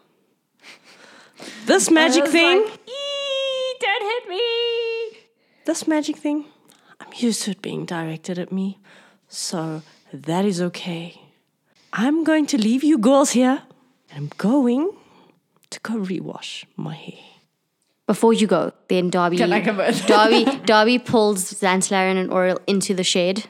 [1.66, 5.18] This magic thing, Eee, don't hit me.
[5.66, 6.46] this magic thing,
[7.00, 8.78] I'm used to it being directed at me.
[9.28, 11.20] So that is okay.
[11.92, 13.62] I'm going to leave you girls here
[14.10, 14.90] and I'm going
[15.70, 17.18] to go rewash my hair.
[18.06, 20.06] Before you go, then Darby Can I come with?
[20.14, 23.44] Darby Darby pulls Xantalarian and Oriel into the shed.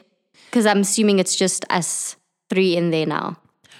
[0.45, 2.15] Because I'm assuming it's just us
[2.49, 3.37] three in there now.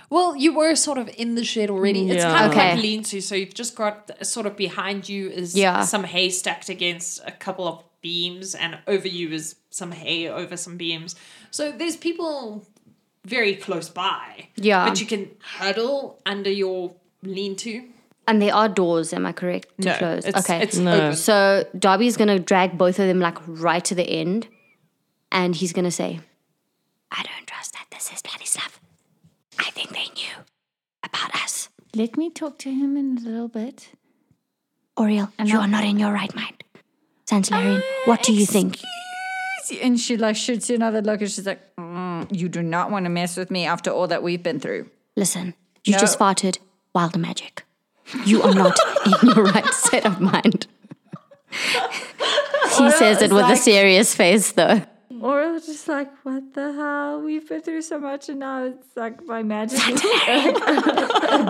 [0.10, 2.10] Well, you were sort of in the shed already.
[2.10, 2.38] It's Yeah.
[2.38, 5.56] kind of like lean to, so you've just got uh, sort of behind you is
[5.56, 5.84] Yeah.
[5.84, 10.55] some hay stacked against a couple of beams, and over you is some hay over
[10.65, 11.15] some beams.
[11.49, 12.63] So there's people
[13.25, 14.49] very close by.
[14.55, 14.87] Yeah.
[14.87, 15.23] But you can
[15.57, 17.71] huddle under your lean to.
[18.27, 19.67] And there are doors, am I correct?
[19.81, 20.25] To close.
[20.25, 20.61] It's, okay.
[20.61, 20.93] It's No.
[20.95, 21.15] open.
[21.15, 21.37] So
[21.85, 24.47] Darby's gonna drag both of them like right to the end,
[25.31, 26.19] and he's gonna say,
[27.11, 28.79] "I don't trust that this is bloody stuff.
[29.57, 30.35] I think they knew
[31.09, 31.69] about us.
[31.95, 33.89] Let me talk to him in a little bit.
[34.97, 36.63] Oriel, you are not in your right mind.
[37.27, 38.79] Xantalarian, what do you think?
[39.81, 43.05] And she like shoots you another look and she's like, "Mm, you do not want
[43.05, 44.89] to mess with me after all that we've been through.
[45.15, 45.99] Listen, you No.
[45.99, 46.59] just farted
[46.93, 47.63] wild magic.
[48.25, 48.77] You are not
[49.23, 50.67] in your right set of mind."
[51.51, 54.81] he says it with a serious face, though.
[55.21, 57.21] Or just like, what the hell?
[57.21, 59.79] We've been through so much, and now it's like my magic.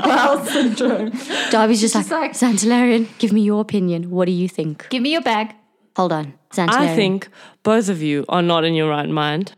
[0.06, 1.12] Bowel syndrome.
[1.50, 4.12] Darby's just like, just like- Xantalarian, give me your opinion.
[4.12, 4.88] What do you think?
[4.90, 5.56] Give me your bag.
[5.96, 6.34] Hold on.
[6.52, 6.70] Xantalarian.
[6.70, 7.30] I think
[7.64, 9.54] both of you are not in your right mind.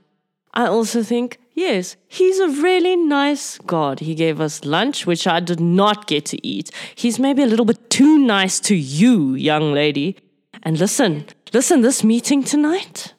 [0.54, 4.00] I also think, yes, he's a really nice God.
[4.00, 6.71] He gave us lunch, which I did not get to eat.
[6.95, 10.17] He's maybe a little bit too nice to you, young lady.
[10.63, 13.13] And listen, listen, this meeting tonight,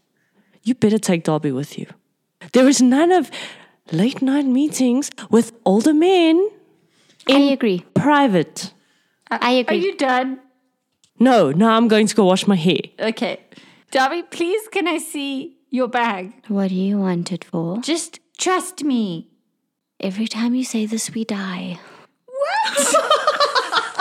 [0.62, 1.87] you better take Darby with you.
[2.52, 3.31] There is none of
[3.92, 6.50] late night meetings with older men
[7.28, 7.85] I agree.
[7.94, 8.72] private.
[9.31, 9.76] I Are agree.
[9.76, 10.40] Are you done?
[11.18, 12.81] No, now I'm going to go wash my hair.
[13.00, 13.40] Okay.
[13.90, 16.33] Darby, please, can I see your bag?
[16.48, 17.78] what do you want it for?
[17.81, 19.28] Just trust me.
[20.00, 21.78] Every time you say this, we die.
[22.26, 22.94] What?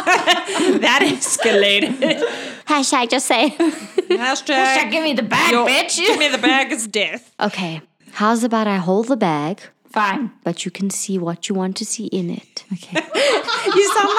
[0.82, 2.22] That escalated.
[2.66, 3.50] Hashtag just say.
[3.58, 4.92] Hashtag.
[4.92, 5.98] Give me the bag, your- bitch.
[5.98, 6.72] Give me the bag.
[6.72, 7.34] It's death.
[7.40, 7.82] okay.
[8.14, 10.32] How's about I hold the bag, Fine.
[10.44, 12.64] but you can see what you want to see in it?
[12.74, 13.00] Okay.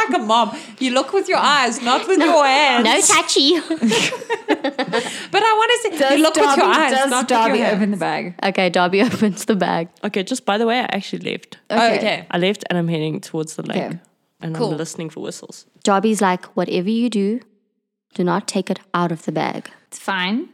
[0.08, 0.58] You sound like a mom.
[0.78, 2.84] You look with your eyes, not with your hands.
[2.84, 3.58] No touchy.
[5.30, 7.68] But I want to say, you look with your eyes, does not Darby with your
[7.68, 7.92] open hands.
[7.92, 8.34] the bag?
[8.44, 9.88] okay, Darby opens the bag.
[10.02, 11.58] Okay, just by the way, I actually left.
[11.70, 12.26] Oh, okay.
[12.30, 13.76] I left and I'm heading towards the lake.
[13.84, 13.98] Okay.
[14.40, 14.72] And Cool.
[14.72, 15.66] I'm listening for whistles.
[15.82, 17.40] Darby's like, whatever you do,
[18.14, 19.70] do not take it out of the bag.
[19.88, 20.48] It's fine.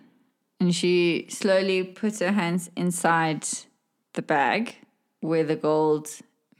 [0.60, 3.46] And she slowly puts her hands inside
[4.14, 4.76] the bag
[5.20, 6.08] where the gold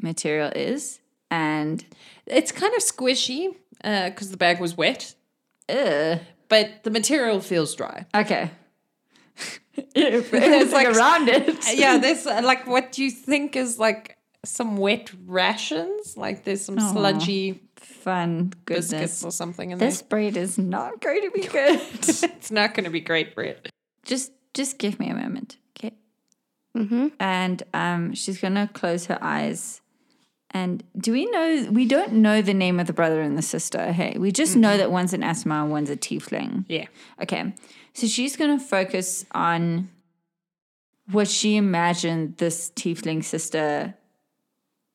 [0.01, 1.01] material is.
[1.31, 1.85] And
[2.27, 5.15] It's kind of squishy because the bag was wet,
[5.69, 6.17] uh,
[6.49, 8.07] but the material feels dry.
[8.15, 8.51] okay.
[9.77, 11.59] it's like around it.
[11.75, 16.17] yeah, there's uh, like what you think is like some wet rations.
[16.17, 19.25] Like there's some sludgy Fun biscuits goodness.
[19.25, 19.89] or something in there.
[19.89, 21.81] This bread is not going to be good.
[21.81, 22.31] there.
[22.37, 23.69] It's not going to be great bread.
[24.05, 25.95] just just give me a moment, okay?
[26.77, 27.09] Mm-hmm.
[27.19, 29.81] And um, she's gonna close her eyes.
[30.55, 31.69] And do we know?
[31.73, 33.91] We don't know the name of the brother and the sister.
[33.91, 36.65] Hey, we just know that one's an aasimar and one's a tiefling.
[36.69, 36.87] Yeah.
[37.21, 37.53] Okay,
[37.93, 39.91] so she's gonna focus on
[41.11, 43.95] what she imagined this tiefling sister,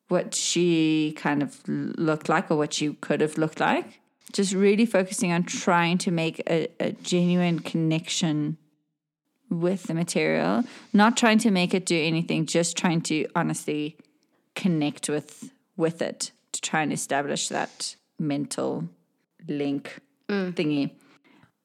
[0.08, 4.00] what she kind of looked like, or what she could have looked like.
[4.32, 8.58] Just really focusing on trying to make a, a genuine connection
[9.50, 13.98] with the material, not trying to make it do anything, just trying to honestly
[14.60, 18.90] connect with with it to try and establish that mental
[19.48, 20.92] link thingy.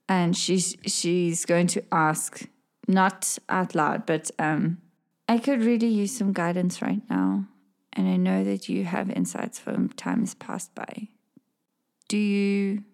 [0.08, 2.46] And she's she's going to ask,
[2.86, 4.78] not out loud, but um,
[5.28, 7.46] I could really use some guidance right now.
[7.94, 11.08] And I know that you have insights from times passed by.
[12.08, 12.84] Do you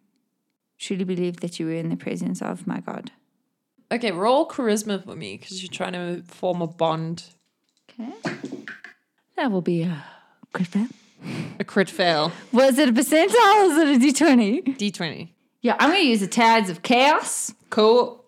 [0.79, 3.11] truly believe that you were in the presence of my God?
[3.93, 7.25] Okay, roll charisma for me because you're trying to form a bond.
[7.91, 8.13] Okay.
[9.37, 10.05] That will be a
[10.53, 10.87] crit fail.
[11.59, 12.33] A crit fail.
[12.53, 14.79] Was it a percentile or was it a d20?
[14.79, 15.29] D20.
[15.62, 17.53] Yeah, I'm going to use the tides of chaos.
[17.69, 18.25] Cool.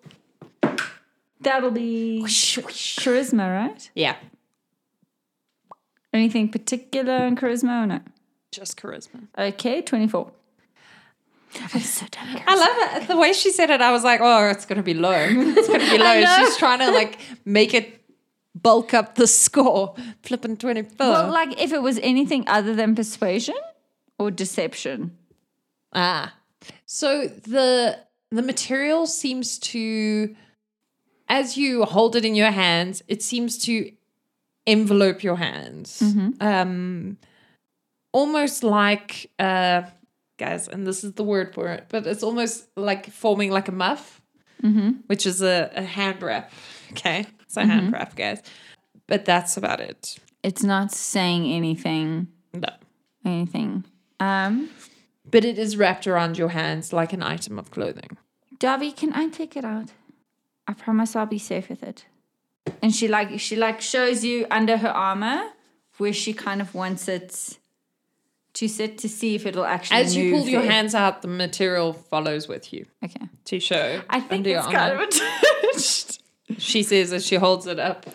[1.41, 3.91] That'll be charisma, right?
[3.95, 4.17] Yeah.
[6.13, 8.01] Anything particular in charisma or no?
[8.51, 9.29] Just charisma.
[9.37, 10.31] Okay, 24.
[11.55, 13.09] I love it.
[13.09, 15.13] The way she said it, I was like, oh, it's going to be low.
[15.13, 16.25] It's going to be low.
[16.37, 18.02] She's trying to like make it
[18.55, 19.95] bulk up the score.
[20.23, 20.95] Flipping 24.
[20.99, 23.57] Well, like if it was anything other than persuasion
[24.19, 25.17] or deception.
[25.93, 26.35] Ah.
[26.87, 27.99] So the
[28.31, 30.35] the material seems to
[31.29, 33.91] as you hold it in your hands, it seems to
[34.67, 36.01] envelope your hands.
[36.41, 37.19] Um
[38.13, 39.83] almost like uh
[40.39, 43.73] guys, and this is the word for it, but it's almost like forming like a
[43.73, 44.21] muff,
[45.07, 46.51] which is a, a hand wrap.
[46.93, 47.27] Okay.
[47.53, 48.43] It's a hand wrap, guys.
[49.07, 50.17] But that's about it.
[50.43, 52.71] It's not saying anything, No.
[53.27, 53.85] anything.
[54.19, 54.71] Um,
[55.31, 58.17] But it is wrapped around your hands like an item of clothing.
[58.59, 59.91] Darby, can I take it out?
[60.67, 62.07] I promise I'll be safe with it.
[62.83, 65.51] And she like she like shows you under her armor
[65.99, 67.59] where she kind of wants it
[68.55, 71.93] to sit to see if it'll actually As you pull your hands out, the material
[71.93, 73.27] follows with you Okay.
[73.47, 74.01] to show.
[74.09, 76.22] I think it's kind of attached.
[76.59, 78.07] She says as she holds it up.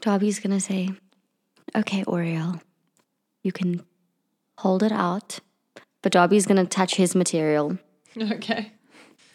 [0.00, 0.90] Darby's gonna say,
[1.76, 2.60] Okay, Oriel,
[3.42, 3.82] you can
[4.58, 5.40] hold it out.
[6.02, 7.78] But Darby's gonna touch his material
[8.20, 8.72] Okay.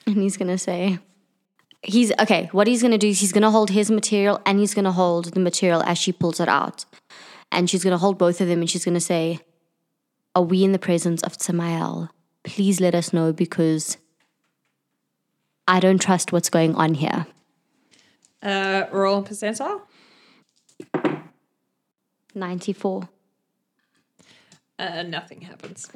[0.06, 1.00] and he's gonna say,
[1.86, 2.48] He's okay.
[2.54, 5.40] What he's gonna do is he's gonna hold his material and he's gonna hold the
[5.42, 6.86] material as she pulls it out.
[7.52, 9.40] And she's gonna hold both of them and she's gonna say,
[10.34, 12.10] Are we in the presence of Samael?
[12.46, 13.98] Please let us know because
[15.68, 17.26] I don't trust what's going on here.
[18.44, 19.82] Uh, roll percentile.
[22.36, 23.10] 94.
[24.78, 25.90] Uh, nothing happens.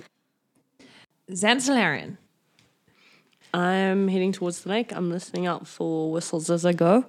[1.29, 2.17] Xantalarian.
[3.53, 4.95] I'm heading towards the lake.
[4.95, 7.05] I'm listening out for whistles as I go.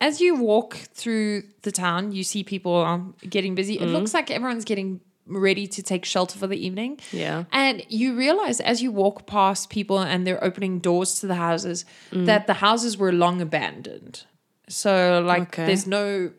[0.00, 3.78] As you walk through the town, you see people um, getting busy.
[3.78, 7.00] It looks like everyone's getting ready to take shelter for the evening.
[7.10, 7.44] Yeah.
[7.52, 11.84] And you realize as you walk past people and they're opening doors to the houses
[12.12, 14.24] that the houses were long abandoned.
[14.68, 15.66] So, like, Okay.
[15.66, 16.30] there's no.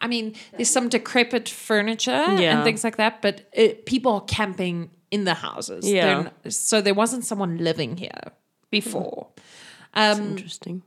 [0.00, 2.54] I mean, there's some decrepit furniture Yeah.
[2.56, 5.86] and things like that, but it, people are camping in the houses.
[5.90, 6.30] Yeah.
[6.48, 8.32] so there wasn't someone living here
[8.70, 9.28] before.
[9.94, 10.82] That's Um, interesting.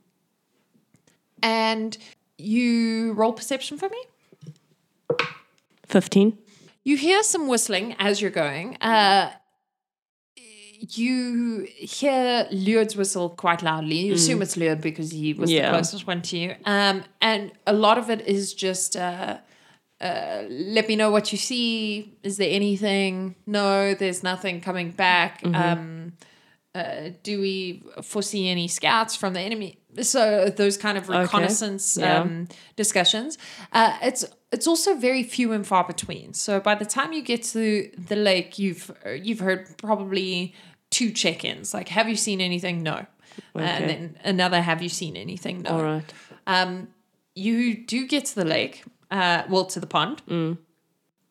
[1.43, 1.95] and
[2.39, 5.17] you roll perception for me.
[5.87, 6.37] 15.
[6.83, 8.77] You hear some whistling as you're going.
[8.77, 9.31] Uh,
[10.97, 13.99] you hear Luard's whistle quite loudly.
[14.07, 15.67] You assume it's Luard because he was Yeah.
[15.71, 16.55] the closest one to you.
[16.65, 19.37] Um, and a lot of it is just uh,
[19.99, 22.13] uh, let me know what you see.
[22.23, 23.35] Is there anything?
[23.45, 25.41] No, there's nothing coming back.
[25.45, 26.13] Um,
[26.73, 29.77] uh, do we foresee any scouts from the enemy?
[30.01, 32.21] So those kind of reconnaissance Yeah.
[32.21, 33.37] um, discussions.
[33.73, 34.23] Uh, it's
[34.53, 36.33] it's also very few and far between.
[36.33, 38.89] So by the time you get to the lake, you've
[39.21, 40.55] you've heard probably
[40.91, 41.73] two check-ins.
[41.73, 42.83] Like, have you seen anything?
[42.83, 43.07] No.
[43.55, 43.65] Okay.
[43.65, 45.63] And then another, have you seen anything?
[45.63, 45.71] No.
[45.71, 46.13] All right.
[46.45, 46.89] Um,
[47.33, 50.21] you do get to the lake, uh, well, to the pond.
[50.27, 50.57] Mm.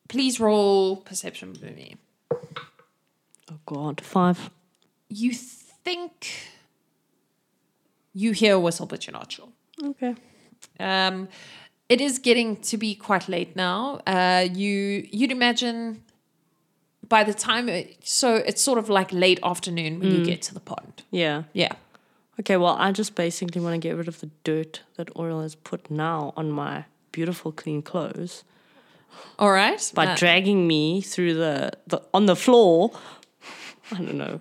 [0.09, 1.97] Please roll perception for me.
[2.33, 4.01] Oh, God.
[4.01, 4.51] Five.
[5.09, 6.29] You think
[8.13, 9.49] you hear a whistle, but you're not sure.
[9.83, 10.15] Okay.
[10.79, 11.29] Um,
[11.89, 14.01] it is getting to be quite late now.
[14.07, 16.03] Uh, you you'd imagine
[17.11, 20.55] by the time it, so it's sort of like late afternoon when you get to
[20.55, 21.03] the pond.
[21.11, 21.43] Yeah.
[21.53, 21.73] Yeah.
[22.39, 25.55] Okay, well, I just basically want to get rid of the dirt that Oriel has
[25.55, 28.45] put now on my beautiful clean clothes
[29.39, 29.93] All right.
[29.95, 32.93] by Uh, dragging me through the, the on the floor.
[33.93, 34.41] I don't know.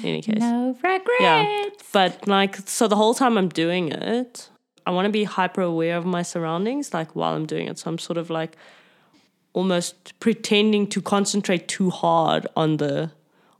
[0.00, 0.38] In any case.
[0.38, 1.08] No regrets.
[1.20, 1.68] Yeah.
[1.92, 4.50] But like so the whole time I'm doing it,
[4.86, 7.78] I want to be hyper aware of my surroundings like while I'm doing it.
[7.78, 8.56] So I'm sort of like
[9.52, 13.10] almost pretending to concentrate too hard on the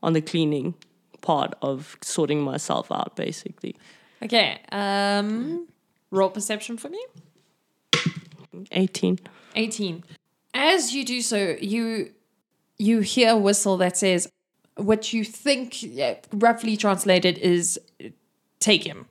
[0.03, 0.75] on the cleaning
[1.21, 3.77] part of sorting myself out basically.
[4.23, 4.61] okay.
[4.73, 5.69] Um,
[6.11, 7.05] roll perception for me.
[8.73, 9.19] 18.
[9.55, 10.05] 18
[10.55, 12.11] as you do so you
[12.79, 14.29] you hear a whistle that says
[14.77, 17.81] what you think yeah, roughly translated is
[18.61, 19.07] take him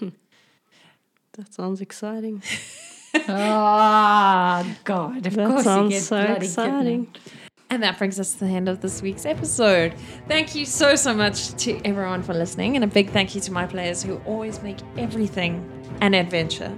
[1.34, 2.42] That sounds exciting.
[3.28, 5.26] Ah, God.
[5.26, 7.14] Of That course you sounds get so exciting.
[7.70, 9.94] and that brings us to the end of this week's episode
[10.28, 13.50] thank you so so much to everyone for listening and a big thank you to
[13.52, 15.52] my players who always make everything
[16.02, 16.76] an adventure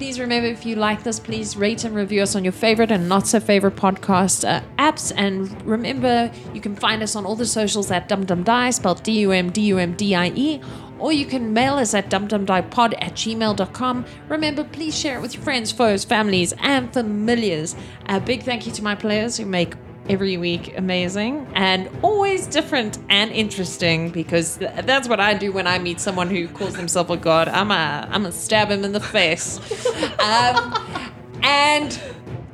[0.00, 3.06] Please remember if you like this, please rate and review us on your favorite and
[3.06, 5.12] not so favorite podcast uh, apps.
[5.14, 9.32] And remember, you can find us on all the socials at dumdumdie, spelled D U
[9.32, 10.62] M D U M D I E,
[10.98, 14.06] or you can mail us at dumdumdiepod at gmail.com.
[14.30, 17.76] Remember, please share it with your friends, foes, families, and familiars.
[18.06, 19.74] A big thank you to my players who make
[20.10, 25.68] every week amazing and always different and interesting because th- that's what I do when
[25.68, 27.46] I meet someone who calls himself a god.
[27.48, 29.58] I'm a I'm a stab him in the face.
[30.18, 30.74] um,
[31.42, 32.00] and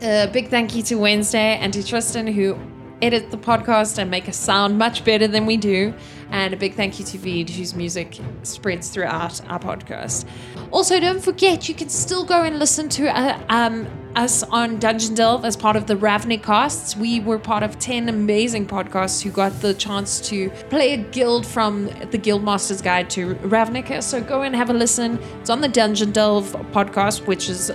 [0.03, 2.59] a big thank you to Wednesday and to Tristan who
[3.03, 5.93] edit the podcast and make us sound much better than we do.
[6.31, 10.25] And a big thank you to Veed, whose music spreads throughout our podcast.
[10.73, 13.87] Also, don't forget, you can still go and listen to uh, um,
[14.17, 16.97] us on Dungeon Delve as part of the Ravnica casts.
[16.97, 21.47] We were part of 10 amazing podcasts who got the chance to play a guild
[21.47, 24.03] from the Guildmaster's Guide to Ravnica.
[24.03, 25.19] So go and have a listen.
[25.41, 27.71] It's on the Dungeon Delve podcast, which is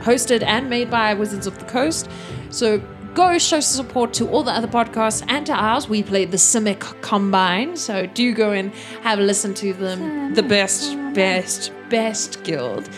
[0.00, 2.10] hosted and made by Wizards of the Coast.
[2.50, 2.82] So
[3.14, 5.88] go show support to all the other podcasts and to ours.
[5.88, 10.34] We play the Simic Combine, so do go and have a listen to them.
[10.34, 12.88] The best, best, best guild.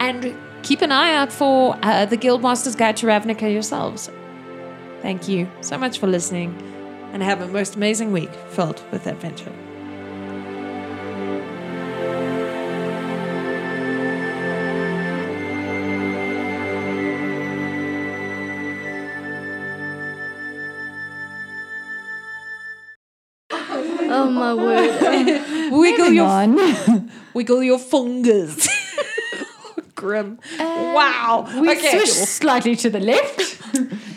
[0.00, 4.10] And keep an eye out for uh, the Guildmaster's Guide to Ravnica yourselves.
[5.02, 6.56] Thank you so much for listening,
[7.12, 9.52] and have a most amazing week filled with adventure.
[26.24, 27.10] On.
[27.34, 28.68] wiggle your fingers.
[29.94, 30.38] Grim.
[30.58, 31.48] Um, wow.
[31.60, 31.90] We okay.
[31.90, 33.60] switch slightly to the left.